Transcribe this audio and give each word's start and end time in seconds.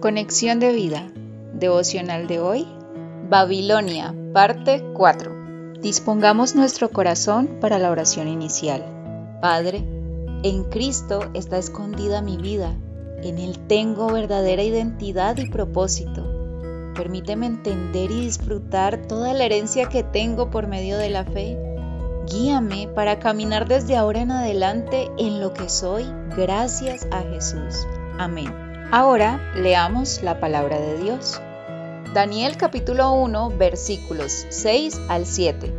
Conexión 0.00 0.60
de 0.60 0.72
vida. 0.72 1.12
Devocional 1.52 2.26
de 2.26 2.40
hoy. 2.40 2.66
Babilonia, 3.28 4.14
parte 4.32 4.82
4. 4.94 5.74
Dispongamos 5.82 6.54
nuestro 6.54 6.88
corazón 6.88 7.58
para 7.60 7.78
la 7.78 7.90
oración 7.90 8.26
inicial. 8.26 8.82
Padre, 9.42 9.84
en 10.42 10.64
Cristo 10.64 11.30
está 11.34 11.58
escondida 11.58 12.22
mi 12.22 12.38
vida. 12.38 12.74
En 13.22 13.36
Él 13.36 13.58
tengo 13.66 14.10
verdadera 14.10 14.62
identidad 14.62 15.36
y 15.36 15.50
propósito. 15.50 16.24
Permíteme 16.94 17.44
entender 17.44 18.10
y 18.10 18.22
disfrutar 18.22 19.06
toda 19.06 19.34
la 19.34 19.44
herencia 19.44 19.90
que 19.90 20.02
tengo 20.02 20.48
por 20.48 20.66
medio 20.66 20.96
de 20.96 21.10
la 21.10 21.26
fe. 21.26 21.58
Guíame 22.26 22.88
para 22.88 23.18
caminar 23.18 23.68
desde 23.68 23.98
ahora 23.98 24.22
en 24.22 24.30
adelante 24.30 25.10
en 25.18 25.42
lo 25.42 25.52
que 25.52 25.68
soy 25.68 26.06
gracias 26.34 27.06
a 27.10 27.20
Jesús. 27.20 27.86
Amén. 28.18 28.69
Ahora 28.92 29.52
leamos 29.54 30.20
la 30.20 30.40
palabra 30.40 30.80
de 30.80 30.98
Dios. 30.98 31.40
Daniel 32.12 32.56
capítulo 32.56 33.12
1 33.12 33.50
versículos 33.50 34.46
6 34.48 35.02
al 35.08 35.26
7. 35.26 35.72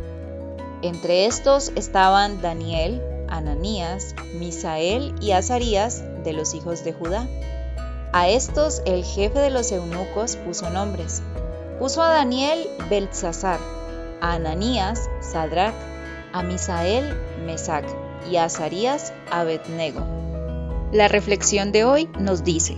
Entre 0.80 1.26
estos 1.26 1.72
estaban 1.76 2.40
Daniel, 2.40 3.02
Ananías, 3.28 4.14
Misael 4.38 5.14
y 5.20 5.32
Azarías 5.32 6.02
de 6.24 6.32
los 6.32 6.54
hijos 6.54 6.84
de 6.84 6.94
Judá. 6.94 7.26
A 8.14 8.30
estos 8.30 8.80
el 8.86 9.04
jefe 9.04 9.40
de 9.40 9.50
los 9.50 9.72
eunucos 9.72 10.36
puso 10.36 10.70
nombres. 10.70 11.22
Puso 11.78 12.02
a 12.02 12.08
Daniel 12.14 12.66
Beltzazar, 12.88 13.60
a 14.22 14.32
Ananías 14.36 15.10
Sadrach, 15.20 15.74
a 16.32 16.42
Misael 16.42 17.14
Mesac 17.44 17.84
y 18.30 18.36
a 18.36 18.44
Azarías 18.44 19.12
Abednego. 19.30 20.00
La 20.92 21.08
reflexión 21.08 21.72
de 21.72 21.84
hoy 21.84 22.08
nos 22.18 22.42
dice, 22.42 22.76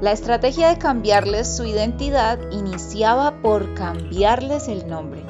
la 0.00 0.12
estrategia 0.12 0.68
de 0.68 0.78
cambiarles 0.78 1.56
su 1.56 1.64
identidad 1.64 2.38
iniciaba 2.52 3.42
por 3.42 3.74
cambiarles 3.74 4.68
el 4.68 4.88
nombre. 4.88 5.24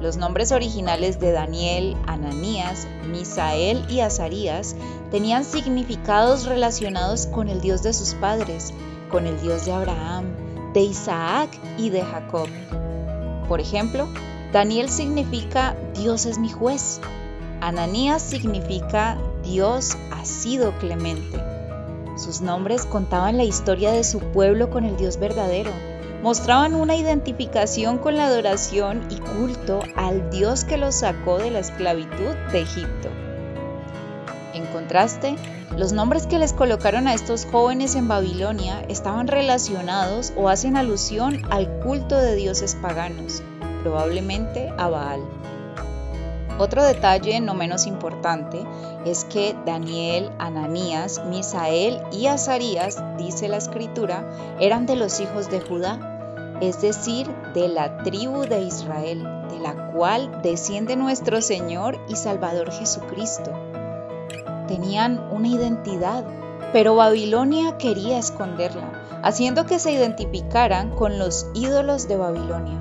Los 0.00 0.16
nombres 0.16 0.52
originales 0.52 1.20
de 1.20 1.32
Daniel, 1.32 1.96
Ananías, 2.06 2.86
Misael 3.10 3.84
y 3.90 4.00
Azarías 4.00 4.76
tenían 5.10 5.44
significados 5.44 6.46
relacionados 6.46 7.26
con 7.26 7.48
el 7.48 7.60
Dios 7.60 7.82
de 7.82 7.92
sus 7.92 8.14
padres, 8.14 8.72
con 9.10 9.26
el 9.26 9.40
Dios 9.40 9.64
de 9.66 9.72
Abraham, 9.72 10.26
de 10.72 10.80
Isaac 10.80 11.50
y 11.78 11.90
de 11.90 12.02
Jacob. 12.02 12.48
Por 13.48 13.60
ejemplo, 13.60 14.08
Daniel 14.52 14.88
significa 14.88 15.76
Dios 15.94 16.26
es 16.26 16.38
mi 16.38 16.50
juez. 16.50 17.00
Ananías 17.60 18.22
significa 18.22 19.18
Dios 19.42 19.96
ha 20.10 20.24
sido 20.24 20.72
clemente. 20.78 21.55
Sus 22.16 22.40
nombres 22.40 22.86
contaban 22.86 23.36
la 23.36 23.44
historia 23.44 23.92
de 23.92 24.02
su 24.02 24.20
pueblo 24.20 24.70
con 24.70 24.84
el 24.84 24.96
Dios 24.96 25.18
verdadero. 25.18 25.70
Mostraban 26.22 26.74
una 26.74 26.96
identificación 26.96 27.98
con 27.98 28.16
la 28.16 28.26
adoración 28.26 29.06
y 29.10 29.16
culto 29.16 29.80
al 29.96 30.30
Dios 30.30 30.64
que 30.64 30.78
los 30.78 30.94
sacó 30.96 31.38
de 31.38 31.50
la 31.50 31.58
esclavitud 31.58 32.34
de 32.52 32.62
Egipto. 32.62 33.10
En 34.54 34.64
contraste, 34.66 35.36
los 35.76 35.92
nombres 35.92 36.26
que 36.26 36.38
les 36.38 36.54
colocaron 36.54 37.06
a 37.06 37.12
estos 37.12 37.44
jóvenes 37.44 37.94
en 37.96 38.08
Babilonia 38.08 38.82
estaban 38.88 39.28
relacionados 39.28 40.32
o 40.36 40.48
hacen 40.48 40.78
alusión 40.78 41.42
al 41.50 41.68
culto 41.80 42.16
de 42.16 42.34
dioses 42.34 42.74
paganos, 42.74 43.42
probablemente 43.82 44.72
a 44.78 44.88
Baal. 44.88 45.20
Otro 46.58 46.82
detalle 46.82 47.40
no 47.40 47.52
menos 47.52 47.86
importante 47.86 48.64
es 49.04 49.24
que 49.24 49.54
Daniel, 49.66 50.30
Ananías, 50.38 51.22
Misael 51.26 52.00
y 52.12 52.28
Azarías, 52.28 53.02
dice 53.18 53.48
la 53.48 53.58
escritura, 53.58 54.26
eran 54.58 54.86
de 54.86 54.96
los 54.96 55.20
hijos 55.20 55.50
de 55.50 55.60
Judá, 55.60 56.58
es 56.62 56.80
decir, 56.80 57.28
de 57.52 57.68
la 57.68 57.98
tribu 57.98 58.46
de 58.46 58.62
Israel, 58.62 59.22
de 59.50 59.60
la 59.60 59.92
cual 59.92 60.40
desciende 60.42 60.96
nuestro 60.96 61.42
Señor 61.42 61.98
y 62.08 62.16
Salvador 62.16 62.72
Jesucristo. 62.72 63.52
Tenían 64.66 65.20
una 65.30 65.48
identidad, 65.48 66.24
pero 66.72 66.96
Babilonia 66.96 67.76
quería 67.76 68.18
esconderla, 68.18 69.20
haciendo 69.22 69.66
que 69.66 69.78
se 69.78 69.92
identificaran 69.92 70.88
con 70.90 71.18
los 71.18 71.46
ídolos 71.52 72.08
de 72.08 72.16
Babilonia. 72.16 72.80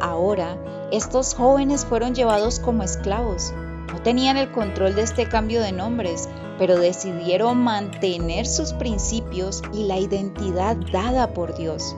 Ahora, 0.00 0.56
estos 0.92 1.34
jóvenes 1.34 1.84
fueron 1.84 2.14
llevados 2.14 2.60
como 2.60 2.82
esclavos. 2.84 3.52
No 3.92 4.00
tenían 4.02 4.36
el 4.36 4.52
control 4.52 4.94
de 4.94 5.02
este 5.02 5.28
cambio 5.28 5.60
de 5.60 5.72
nombres, 5.72 6.28
pero 6.58 6.78
decidieron 6.78 7.58
mantener 7.58 8.46
sus 8.46 8.72
principios 8.72 9.62
y 9.72 9.84
la 9.84 9.98
identidad 9.98 10.76
dada 10.92 11.34
por 11.34 11.56
Dios. 11.56 11.96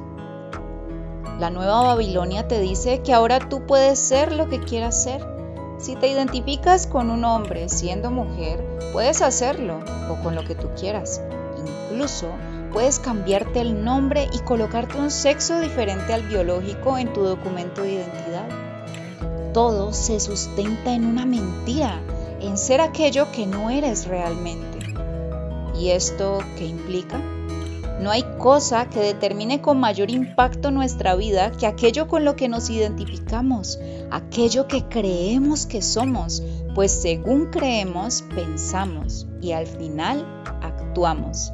La 1.38 1.50
nueva 1.50 1.82
Babilonia 1.82 2.48
te 2.48 2.60
dice 2.60 3.02
que 3.02 3.12
ahora 3.12 3.38
tú 3.38 3.66
puedes 3.66 3.98
ser 3.98 4.32
lo 4.32 4.48
que 4.48 4.60
quieras 4.60 5.02
ser. 5.02 5.24
Si 5.78 5.94
te 5.94 6.08
identificas 6.08 6.86
con 6.86 7.10
un 7.10 7.24
hombre 7.24 7.68
siendo 7.68 8.10
mujer, 8.10 8.64
puedes 8.92 9.22
hacerlo 9.22 9.78
o 10.10 10.22
con 10.22 10.34
lo 10.34 10.44
que 10.44 10.54
tú 10.54 10.68
quieras. 10.78 11.20
Incluso 11.90 12.26
puedes 12.72 12.98
cambiarte 12.98 13.60
el 13.60 13.84
nombre 13.84 14.28
y 14.32 14.38
colocarte 14.40 14.98
un 14.98 15.10
sexo 15.10 15.60
diferente 15.60 16.12
al 16.12 16.22
biológico 16.22 16.98
en 16.98 17.12
tu 17.12 17.22
documento 17.22 17.82
de 17.82 17.92
identidad. 17.92 18.67
Todo 19.58 19.92
se 19.92 20.20
sustenta 20.20 20.94
en 20.94 21.04
una 21.04 21.26
mentira, 21.26 22.00
en 22.40 22.56
ser 22.56 22.80
aquello 22.80 23.32
que 23.32 23.44
no 23.44 23.70
eres 23.70 24.06
realmente. 24.06 24.78
¿Y 25.76 25.88
esto 25.90 26.38
qué 26.56 26.64
implica? 26.64 27.18
No 28.00 28.12
hay 28.12 28.22
cosa 28.38 28.88
que 28.88 29.00
determine 29.00 29.60
con 29.60 29.80
mayor 29.80 30.12
impacto 30.12 30.70
nuestra 30.70 31.16
vida 31.16 31.50
que 31.50 31.66
aquello 31.66 32.06
con 32.06 32.24
lo 32.24 32.36
que 32.36 32.46
nos 32.46 32.70
identificamos, 32.70 33.80
aquello 34.12 34.68
que 34.68 34.84
creemos 34.84 35.66
que 35.66 35.82
somos, 35.82 36.40
pues 36.76 36.92
según 36.92 37.46
creemos, 37.46 38.22
pensamos 38.36 39.26
y 39.40 39.50
al 39.50 39.66
final 39.66 40.24
actuamos. 40.62 41.52